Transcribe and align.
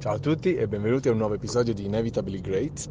Ciao 0.00 0.14
a 0.14 0.18
tutti 0.18 0.54
e 0.54 0.66
benvenuti 0.66 1.08
a 1.08 1.12
un 1.12 1.18
nuovo 1.18 1.34
episodio 1.34 1.74
di 1.74 1.84
Inevitably 1.84 2.40
Great, 2.40 2.88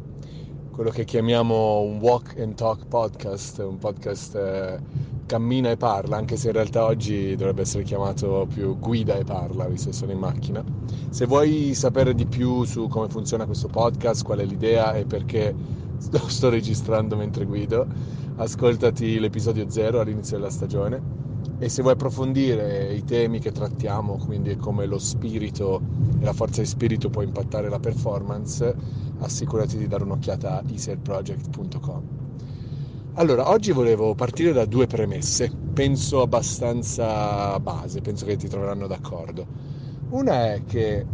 quello 0.70 0.90
che 0.90 1.02
chiamiamo 1.02 1.80
un 1.80 1.98
walk 1.98 2.38
and 2.38 2.54
talk 2.54 2.86
podcast, 2.86 3.58
un 3.58 3.78
podcast 3.78 4.36
eh, 4.36 4.78
cammina 5.26 5.70
e 5.70 5.76
parla, 5.76 6.16
anche 6.16 6.36
se 6.36 6.46
in 6.46 6.52
realtà 6.52 6.84
oggi 6.84 7.34
dovrebbe 7.34 7.62
essere 7.62 7.82
chiamato 7.82 8.46
più 8.48 8.78
guida 8.78 9.16
e 9.16 9.24
parla, 9.24 9.66
visto 9.66 9.90
che 9.90 9.96
sono 9.96 10.12
in 10.12 10.18
macchina. 10.18 10.62
Se 11.10 11.26
vuoi 11.26 11.74
sapere 11.74 12.14
di 12.14 12.26
più 12.26 12.62
su 12.62 12.86
come 12.86 13.08
funziona 13.08 13.44
questo 13.44 13.66
podcast, 13.66 14.22
qual 14.22 14.38
è 14.38 14.44
l'idea 14.44 14.94
e 14.94 15.04
perché 15.04 15.52
lo 16.12 16.28
sto 16.28 16.48
registrando 16.48 17.16
mentre 17.16 17.44
guido, 17.44 17.88
ascoltati 18.36 19.18
l'episodio 19.18 19.68
0 19.68 19.98
all'inizio 19.98 20.36
della 20.36 20.50
stagione 20.50 21.29
e 21.62 21.68
se 21.68 21.82
vuoi 21.82 21.92
approfondire 21.92 22.90
i 22.94 23.04
temi 23.04 23.38
che 23.38 23.52
trattiamo, 23.52 24.16
quindi 24.16 24.56
come 24.56 24.86
lo 24.86 24.98
spirito 24.98 25.82
e 26.18 26.24
la 26.24 26.32
forza 26.32 26.62
di 26.62 26.66
spirito 26.66 27.10
può 27.10 27.20
impattare 27.20 27.68
la 27.68 27.78
performance, 27.78 28.74
assicurati 29.18 29.76
di 29.76 29.86
dare 29.86 30.04
un'occhiata 30.04 30.56
a 30.56 30.62
easerproject.com. 30.66 32.02
Allora, 33.14 33.50
oggi 33.50 33.72
volevo 33.72 34.14
partire 34.14 34.52
da 34.52 34.64
due 34.64 34.86
premesse, 34.86 35.52
penso 35.74 36.22
abbastanza 36.22 37.60
base, 37.60 38.00
penso 38.00 38.24
che 38.24 38.36
ti 38.36 38.48
troveranno 38.48 38.86
d'accordo. 38.86 39.46
Una 40.08 40.54
è 40.54 40.62
che 40.64 41.04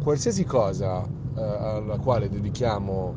qualsiasi 0.00 0.44
cosa 0.44 1.04
eh, 1.04 1.42
alla 1.42 1.98
quale 1.98 2.28
dedichiamo 2.28 3.16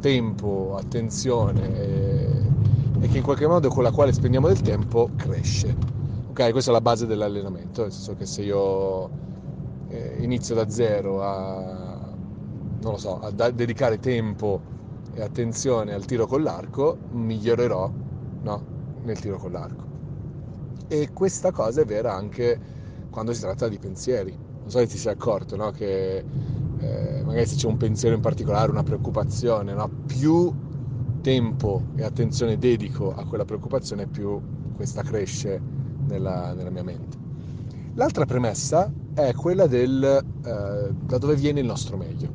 tempo, 0.00 0.74
attenzione 0.76 1.78
e, 1.78 2.28
e 2.98 3.08
che 3.08 3.16
in 3.18 3.22
qualche 3.22 3.46
modo 3.46 3.68
con 3.68 3.84
la 3.84 3.92
quale 3.92 4.12
spendiamo 4.12 4.48
del 4.48 4.60
tempo 4.60 5.10
cresce 5.14 5.95
Ok, 6.38 6.50
questa 6.50 6.70
è 6.70 6.74
la 6.74 6.82
base 6.82 7.06
dell'allenamento, 7.06 7.80
nel 7.80 7.92
senso 7.92 8.14
che 8.14 8.26
se 8.26 8.42
io 8.42 9.08
eh, 9.88 10.16
inizio 10.20 10.54
da 10.54 10.68
zero 10.68 11.22
a, 11.22 12.14
so, 12.96 13.20
a 13.20 13.30
da- 13.30 13.50
dedicare 13.50 13.98
tempo 13.98 14.60
e 15.14 15.22
attenzione 15.22 15.94
al 15.94 16.04
tiro 16.04 16.26
con 16.26 16.42
l'arco, 16.42 16.98
migliorerò 17.12 17.90
no, 18.42 18.64
nel 19.04 19.18
tiro 19.18 19.38
con 19.38 19.50
l'arco. 19.50 19.84
E 20.88 21.08
questa 21.14 21.52
cosa 21.52 21.80
è 21.80 21.84
vera 21.86 22.12
anche 22.12 22.60
quando 23.08 23.32
si 23.32 23.40
tratta 23.40 23.66
di 23.66 23.78
pensieri. 23.78 24.32
Non 24.32 24.68
so 24.68 24.76
se 24.80 24.88
ti 24.88 24.98
sei 24.98 25.14
accorto, 25.14 25.56
no? 25.56 25.70
che 25.70 26.22
eh, 26.80 27.22
magari 27.24 27.46
se 27.46 27.56
c'è 27.56 27.66
un 27.66 27.78
pensiero 27.78 28.14
in 28.14 28.20
particolare, 28.20 28.70
una 28.70 28.82
preoccupazione, 28.82 29.72
no? 29.72 29.88
più 30.04 30.54
tempo 31.22 31.82
e 31.94 32.02
attenzione 32.04 32.58
dedico 32.58 33.14
a 33.14 33.24
quella 33.24 33.46
preoccupazione, 33.46 34.06
più 34.06 34.38
questa 34.74 35.00
cresce 35.00 35.75
nella, 36.06 36.52
nella 36.54 36.70
mia 36.70 36.82
mente. 36.82 37.16
L'altra 37.94 38.26
premessa 38.26 38.92
è 39.14 39.32
quella 39.32 39.66
del 39.66 40.02
eh, 40.04 40.90
da 41.06 41.18
dove 41.18 41.34
viene 41.34 41.60
il 41.60 41.66
nostro 41.66 41.96
meglio, 41.96 42.28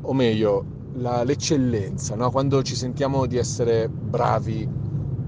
o 0.00 0.12
meglio 0.12 0.64
la, 0.94 1.22
l'eccellenza, 1.22 2.14
no? 2.16 2.30
quando 2.30 2.62
ci 2.62 2.74
sentiamo 2.74 3.26
di 3.26 3.36
essere 3.36 3.88
bravi 3.88 4.68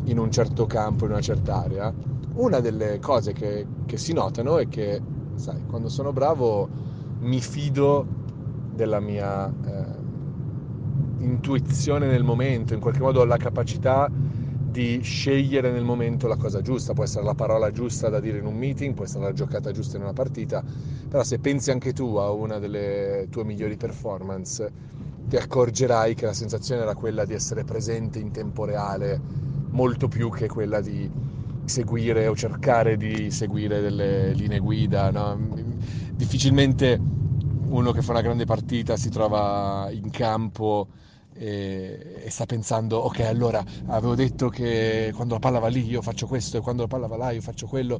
in 0.05 0.19
un 0.19 0.31
certo 0.31 0.67
campo, 0.67 1.05
in 1.05 1.12
una 1.12 1.20
certa 1.20 1.62
area, 1.62 1.92
una 2.34 2.61
delle 2.61 2.98
cose 2.98 3.33
che, 3.33 3.67
che 3.86 3.97
si 3.97 4.12
notano 4.12 4.58
è 4.58 4.69
che, 4.69 5.01
sai, 5.34 5.64
quando 5.67 5.89
sono 5.89 6.12
bravo 6.12 6.69
mi 7.20 7.41
fido 7.41 8.06
della 8.75 8.98
mia 8.98 9.47
eh, 9.48 9.84
intuizione 11.19 12.06
nel 12.06 12.25
momento, 12.25 12.75
in 12.75 12.81
qualche 12.81 13.01
modo 13.01 13.20
ho 13.20 13.25
la 13.25 13.36
capacità 13.36 14.11
di 14.71 15.01
scegliere 15.03 15.71
nel 15.71 15.85
momento 15.85 16.29
la 16.29 16.37
cosa 16.37 16.63
giusta, 16.63 16.93
può 16.93 17.05
essere 17.05 17.25
la 17.25 17.35
parola 17.35 17.71
giusta 17.71 18.09
da 18.09 18.21
dire 18.21 18.39
in 18.39 18.47
un 18.47 18.57
meeting, 18.57 18.95
può 18.95 19.05
essere 19.05 19.25
la 19.25 19.33
giocata 19.33 19.73
giusta 19.73 19.97
in 19.97 20.05
una 20.05 20.13
partita, 20.13 20.63
però 21.09 21.25
se 21.25 21.39
pensi 21.39 21.71
anche 21.71 21.93
tu 21.93 22.17
a 22.17 22.31
una 22.31 22.59
delle 22.59 23.27
tue 23.31 23.45
migliori 23.45 23.77
performance, 23.77 24.71
ti 25.29 25.37
accorgerai 25.37 26.15
che 26.15 26.27
la 26.27 26.33
sensazione 26.33 26.83
era 26.83 26.95
quella 26.95 27.25
di 27.25 27.35
essere 27.35 27.65
presente 27.65 28.19
in 28.19 28.31
tempo 28.31 28.65
reale, 28.65 29.21
molto 29.71 30.09
più 30.09 30.31
che 30.31 30.48
quella 30.48 30.80
di 30.80 31.11
seguire 31.64 32.27
o 32.27 32.35
cercare 32.35 32.97
di 32.97 33.30
seguire 33.30 33.80
delle 33.80 34.33
linee 34.33 34.59
guida. 34.59 35.11
No? 35.11 35.39
Difficilmente 36.14 36.98
uno 36.98 37.92
che 37.92 38.03
fa 38.03 38.11
una 38.13 38.20
grande 38.20 38.45
partita 38.45 38.97
si 38.97 39.09
trova 39.09 39.89
in 39.91 40.11
campo 40.11 40.89
e, 41.40 42.20
e, 42.23 42.30
sta 42.30 42.45
pensando 42.45 42.98
ok 42.98 43.20
allora 43.20 43.64
avevo 43.86 44.14
detto 44.14 44.51
che 44.51 45.11
quando 45.14 45.33
la 45.34 45.40
palla 45.40 45.58
va 45.58 45.68
lì 45.68 45.86
io 45.86 46.02
faccio 46.02 46.27
questo 46.27 46.58
e 46.58 46.61
quando 46.61 46.83
la 46.83 46.89
palla 46.89 47.06
va 47.06 47.17
là 47.17 47.30
io 47.30 47.40
faccio 47.40 47.67
quello. 47.67 47.98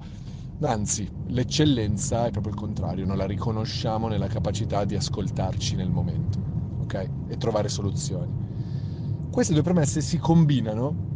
Anzi 0.61 1.11
l'eccellenza 1.29 2.27
è 2.27 2.31
proprio 2.31 2.53
il 2.53 2.59
contrario 2.59 3.07
noi 3.07 3.17
la 3.17 3.25
riconosciamo 3.25 4.09
nella 4.09 4.27
capacità 4.27 4.85
di 4.85 4.95
ascoltarci 4.95 5.75
nel 5.75 5.89
momento 5.89 6.39
ok? 6.83 7.09
E 7.29 7.37
trovare 7.39 7.71
soluzioni. 7.71 8.31
Queste 9.31 9.55
due 9.55 9.63
premesse 9.63 10.03
si 10.03 10.19
combinano 10.19 11.09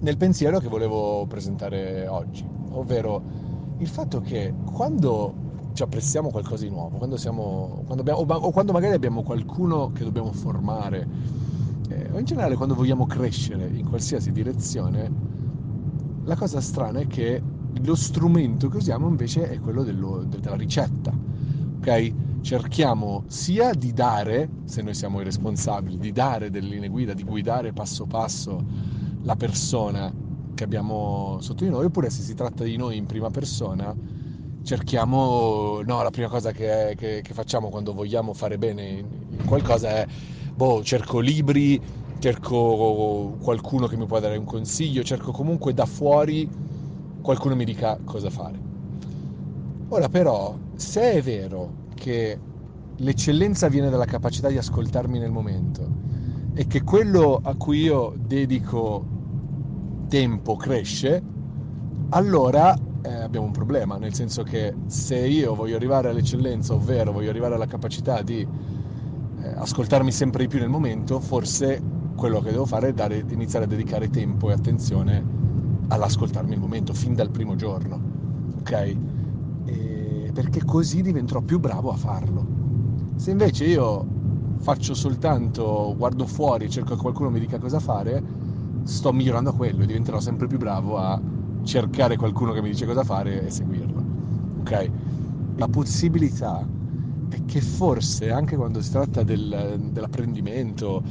nel 0.00 0.16
pensiero 0.16 0.58
che 0.58 0.66
volevo 0.66 1.26
presentare 1.26 2.08
oggi 2.08 2.44
ovvero 2.70 3.22
il 3.78 3.86
fatto 3.86 4.20
che 4.20 4.52
quando 4.72 5.45
ci 5.76 5.82
apprezziamo 5.82 6.30
qualcosa 6.30 6.64
di 6.64 6.70
nuovo, 6.70 6.96
quando 6.96 7.18
siamo, 7.18 7.82
quando 7.84 8.00
abbiamo, 8.00 8.20
o 8.20 8.50
quando 8.50 8.72
magari 8.72 8.94
abbiamo 8.94 9.22
qualcuno 9.22 9.92
che 9.92 10.04
dobbiamo 10.04 10.32
formare, 10.32 11.06
eh, 11.90 12.08
o 12.12 12.18
in 12.18 12.24
generale 12.24 12.56
quando 12.56 12.74
vogliamo 12.74 13.04
crescere 13.04 13.66
in 13.66 13.86
qualsiasi 13.86 14.32
direzione, 14.32 15.12
la 16.24 16.34
cosa 16.34 16.62
strana 16.62 17.00
è 17.00 17.06
che 17.06 17.42
lo 17.84 17.94
strumento 17.94 18.68
che 18.68 18.78
usiamo 18.78 19.06
invece 19.06 19.50
è 19.50 19.60
quello 19.60 19.82
dello, 19.82 20.24
della 20.24 20.56
ricetta, 20.56 21.12
ok? 21.76 22.12
Cerchiamo 22.40 23.24
sia 23.26 23.74
di 23.74 23.92
dare, 23.92 24.48
se 24.64 24.80
noi 24.80 24.94
siamo 24.94 25.20
i 25.20 25.24
responsabili, 25.24 25.98
di 25.98 26.10
dare 26.10 26.48
delle 26.48 26.68
linee 26.70 26.88
guida, 26.88 27.12
di 27.12 27.22
guidare 27.22 27.74
passo 27.74 28.06
passo 28.06 28.64
la 29.24 29.36
persona 29.36 30.10
che 30.54 30.64
abbiamo 30.64 31.36
sotto 31.40 31.64
di 31.64 31.70
noi, 31.70 31.84
oppure 31.84 32.08
se 32.08 32.22
si 32.22 32.34
tratta 32.34 32.64
di 32.64 32.78
noi 32.78 32.96
in 32.96 33.04
prima 33.04 33.28
persona, 33.28 33.94
cerchiamo, 34.66 35.80
no, 35.84 36.02
la 36.02 36.10
prima 36.10 36.26
cosa 36.26 36.50
che, 36.50 36.94
che, 36.96 37.20
che, 37.22 37.34
facciamo 37.34 37.68
quando 37.68 37.94
vogliamo 37.94 38.34
fare 38.34 38.58
bene 38.58 38.82
in 38.82 39.44
qualcosa 39.46 39.90
è, 39.90 40.06
boh, 40.52 40.82
cerco 40.82 41.20
libri, 41.20 41.80
cerco 42.18 43.36
qualcuno 43.40 43.86
che 43.86 43.96
mi 43.96 44.06
può 44.06 44.18
dare 44.18 44.36
un 44.36 44.44
consiglio, 44.44 45.04
cerco 45.04 45.30
comunque 45.30 45.72
da 45.72 45.86
fuori 45.86 46.48
qualcuno 47.22 47.54
mi 47.54 47.64
dica 47.64 47.96
cosa 48.04 48.28
fare. 48.28 48.58
Ora 49.90 50.08
però, 50.08 50.56
se 50.74 51.12
è 51.12 51.22
vero 51.22 51.84
che 51.94 52.36
l'eccellenza 52.96 53.68
viene 53.68 53.88
dalla 53.88 54.04
capacità 54.04 54.48
di 54.48 54.58
ascoltarmi 54.58 55.20
nel 55.20 55.30
momento 55.30 55.88
e 56.54 56.66
che 56.66 56.82
quello 56.82 57.38
a 57.40 57.54
cui 57.54 57.82
io 57.82 58.14
dedico 58.18 59.04
tempo 60.08 60.56
cresce, 60.56 61.22
allora 62.08 62.76
eh, 63.06 63.22
abbiamo 63.22 63.46
un 63.46 63.52
problema, 63.52 63.96
nel 63.98 64.12
senso 64.14 64.42
che 64.42 64.74
se 64.86 65.16
io 65.16 65.54
voglio 65.54 65.76
arrivare 65.76 66.08
all'eccellenza, 66.08 66.74
ovvero 66.74 67.12
voglio 67.12 67.30
arrivare 67.30 67.54
alla 67.54 67.66
capacità 67.66 68.20
di 68.22 68.40
eh, 68.40 69.48
ascoltarmi 69.48 70.10
sempre 70.10 70.42
di 70.42 70.48
più 70.48 70.58
nel 70.58 70.68
momento, 70.68 71.20
forse 71.20 71.80
quello 72.16 72.40
che 72.40 72.50
devo 72.50 72.66
fare 72.66 72.88
è 72.88 72.92
dare, 72.92 73.24
iniziare 73.28 73.66
a 73.66 73.68
dedicare 73.68 74.10
tempo 74.10 74.50
e 74.50 74.54
attenzione 74.54 75.24
all'ascoltarmi 75.88 76.54
il 76.54 76.60
momento, 76.60 76.92
fin 76.94 77.14
dal 77.14 77.30
primo 77.30 77.54
giorno, 77.54 78.00
ok? 78.58 78.96
E 79.66 80.30
perché 80.34 80.64
così 80.64 81.00
diventerò 81.00 81.40
più 81.42 81.60
bravo 81.60 81.92
a 81.92 81.96
farlo. 81.96 82.44
Se 83.14 83.30
invece 83.30 83.66
io 83.66 84.04
faccio 84.58 84.94
soltanto, 84.94 85.94
guardo 85.96 86.26
fuori, 86.26 86.68
cerco 86.68 86.96
che 86.96 87.00
qualcuno 87.00 87.30
mi 87.30 87.38
dica 87.38 87.58
cosa 87.58 87.78
fare, 87.78 88.20
sto 88.82 89.12
migliorando 89.12 89.50
a 89.50 89.54
quello 89.54 89.82
e 89.84 89.86
diventerò 89.86 90.18
sempre 90.18 90.48
più 90.48 90.58
bravo 90.58 90.96
a 90.96 91.20
cercare 91.66 92.16
qualcuno 92.16 92.52
che 92.52 92.62
mi 92.62 92.70
dice 92.70 92.86
cosa 92.86 93.02
fare 93.02 93.44
e 93.44 93.50
seguirlo. 93.50 94.04
Ok? 94.60 94.90
La 95.56 95.68
possibilità 95.68 96.66
è 97.28 97.44
che 97.44 97.60
forse 97.60 98.30
anche 98.30 98.56
quando 98.56 98.80
si 98.80 98.90
tratta 98.92 99.22
del, 99.22 99.90
dell'apprendimento, 99.90 101.02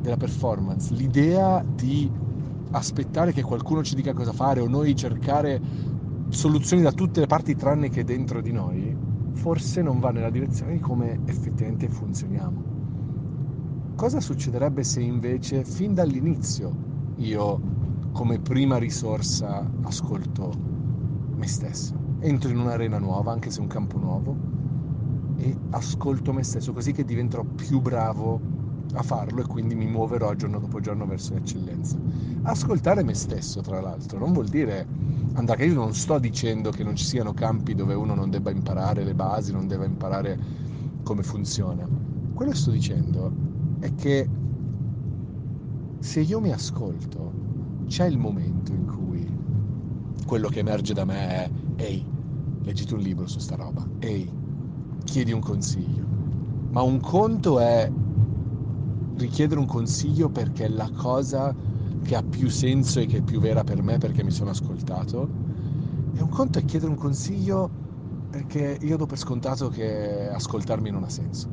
della 0.00 0.16
performance, 0.16 0.94
l'idea 0.94 1.64
di 1.64 2.10
aspettare 2.70 3.32
che 3.32 3.42
qualcuno 3.42 3.82
ci 3.82 3.94
dica 3.94 4.12
cosa 4.12 4.32
fare 4.32 4.60
o 4.60 4.68
noi 4.68 4.94
cercare 4.94 5.60
soluzioni 6.28 6.82
da 6.82 6.92
tutte 6.92 7.20
le 7.20 7.26
parti 7.26 7.56
tranne 7.56 7.88
che 7.88 8.04
dentro 8.04 8.40
di 8.40 8.52
noi, 8.52 8.96
forse 9.32 9.82
non 9.82 9.98
va 9.98 10.10
nella 10.10 10.30
direzione 10.30 10.74
di 10.74 10.80
come 10.80 11.20
effettivamente 11.24 11.88
funzioniamo. 11.88 12.72
Cosa 13.96 14.20
succederebbe 14.20 14.84
se 14.84 15.00
invece 15.00 15.64
fin 15.64 15.94
dall'inizio 15.94 16.92
io 17.16 17.73
come 18.14 18.38
prima 18.38 18.78
risorsa 18.78 19.68
ascolto 19.82 20.52
me 21.34 21.48
stesso. 21.48 21.94
Entro 22.20 22.48
in 22.48 22.58
un'arena 22.58 22.98
nuova, 22.98 23.32
anche 23.32 23.50
se 23.50 23.60
un 23.60 23.66
campo 23.66 23.98
nuovo, 23.98 24.36
e 25.36 25.54
ascolto 25.70 26.32
me 26.32 26.44
stesso, 26.44 26.72
così 26.72 26.92
che 26.92 27.04
diventerò 27.04 27.42
più 27.42 27.80
bravo 27.80 28.40
a 28.94 29.02
farlo 29.02 29.40
e 29.40 29.46
quindi 29.46 29.74
mi 29.74 29.86
muoverò 29.86 30.32
giorno 30.34 30.60
dopo 30.60 30.78
giorno 30.78 31.06
verso 31.06 31.34
l'eccellenza. 31.34 31.98
Ascoltare 32.42 33.02
me 33.02 33.14
stesso, 33.14 33.60
tra 33.62 33.80
l'altro, 33.80 34.20
non 34.20 34.32
vuol 34.32 34.46
dire 34.46 34.86
andare, 35.34 35.58
che 35.58 35.64
io 35.66 35.74
non 35.74 35.92
sto 35.92 36.20
dicendo 36.20 36.70
che 36.70 36.84
non 36.84 36.94
ci 36.94 37.04
siano 37.04 37.34
campi 37.34 37.74
dove 37.74 37.94
uno 37.94 38.14
non 38.14 38.30
debba 38.30 38.52
imparare 38.52 39.02
le 39.02 39.14
basi, 39.14 39.50
non 39.50 39.66
debba 39.66 39.86
imparare 39.86 40.38
come 41.02 41.24
funziona. 41.24 41.84
Quello 42.32 42.52
che 42.52 42.56
sto 42.56 42.70
dicendo 42.70 43.32
è 43.80 43.92
che 43.96 44.28
se 45.98 46.20
io 46.20 46.40
mi 46.40 46.52
ascolto, 46.52 47.32
c'è 47.86 48.06
il 48.06 48.18
momento 48.18 48.72
in 48.72 48.86
cui 48.86 49.26
quello 50.26 50.48
che 50.48 50.60
emerge 50.60 50.94
da 50.94 51.04
me 51.04 51.28
è 51.28 51.50
ehi, 51.76 52.04
leggiti 52.62 52.94
un 52.94 53.00
libro 53.00 53.26
su 53.26 53.38
sta 53.38 53.56
roba, 53.56 53.86
ehi, 53.98 54.30
chiedi 55.04 55.32
un 55.32 55.40
consiglio. 55.40 56.06
Ma 56.70 56.82
un 56.82 57.00
conto 57.00 57.60
è 57.60 57.90
richiedere 59.16 59.60
un 59.60 59.66
consiglio 59.66 60.28
perché 60.28 60.64
è 60.64 60.68
la 60.68 60.90
cosa 60.90 61.54
che 62.02 62.16
ha 62.16 62.22
più 62.22 62.48
senso 62.48 63.00
e 63.00 63.06
che 63.06 63.18
è 63.18 63.22
più 63.22 63.40
vera 63.40 63.64
per 63.64 63.82
me 63.82 63.98
perché 63.98 64.24
mi 64.24 64.30
sono 64.30 64.50
ascoltato. 64.50 65.28
E 66.14 66.22
un 66.22 66.28
conto 66.28 66.58
è 66.58 66.64
chiedere 66.64 66.90
un 66.90 66.96
consiglio 66.96 67.70
perché 68.30 68.78
io 68.80 68.96
do 68.96 69.06
per 69.06 69.18
scontato 69.18 69.68
che 69.68 70.28
ascoltarmi 70.28 70.90
non 70.90 71.04
ha 71.04 71.08
senso. 71.08 71.48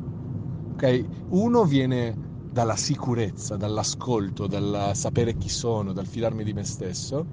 Ok? 0.72 1.04
Uno 1.28 1.64
viene 1.64 2.30
dalla 2.52 2.76
sicurezza, 2.76 3.56
dall'ascolto, 3.56 4.46
dal 4.46 4.90
sapere 4.92 5.38
chi 5.38 5.48
sono, 5.48 5.94
dal 5.94 6.06
fidarmi 6.06 6.44
di 6.44 6.52
me 6.52 6.64
stesso. 6.64 7.24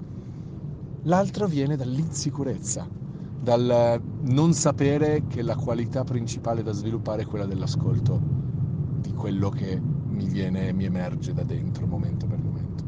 L'altro 1.02 1.46
viene 1.46 1.76
dall'insicurezza, 1.76 2.88
dal 3.38 4.00
non 4.22 4.54
sapere 4.54 5.26
che 5.26 5.42
la 5.42 5.56
qualità 5.56 6.04
principale 6.04 6.62
da 6.62 6.72
sviluppare 6.72 7.22
è 7.22 7.26
quella 7.26 7.44
dell'ascolto, 7.44 8.18
di 9.00 9.12
quello 9.12 9.50
che 9.50 9.78
mi 9.78 10.26
viene, 10.26 10.72
mi 10.72 10.84
emerge 10.84 11.34
da 11.34 11.42
dentro 11.42 11.86
momento 11.86 12.26
per 12.26 12.38
momento. 12.38 12.84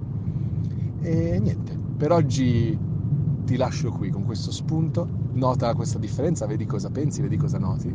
E 1.03 1.39
niente, 1.39 1.79
per 1.99 2.13
oggi 2.13 2.79
ti 3.45 3.57
lascio 3.57 3.91
qui 3.91 4.09
con 4.09 4.25
questo 4.25 4.51
spunto, 4.51 5.07
nota 5.33 5.75
questa 5.75 5.99
differenza, 5.99 6.47
vedi 6.47 6.65
cosa 6.65 6.89
pensi, 6.89 7.21
vedi 7.21 7.37
cosa 7.37 7.59
noti 7.59 7.95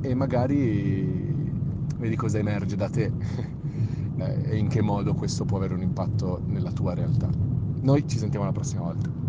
e 0.00 0.14
magari 0.14 1.34
vedi 1.98 2.16
cosa 2.16 2.38
emerge 2.38 2.76
da 2.76 2.88
te 2.88 3.10
e 4.16 4.56
in 4.56 4.68
che 4.68 4.80
modo 4.82 5.14
questo 5.14 5.44
può 5.44 5.58
avere 5.58 5.74
un 5.74 5.82
impatto 5.82 6.42
nella 6.46 6.72
tua 6.72 6.94
realtà. 6.94 7.28
Noi 7.80 8.06
ci 8.08 8.18
sentiamo 8.18 8.44
la 8.44 8.52
prossima 8.52 8.82
volta. 8.82 9.25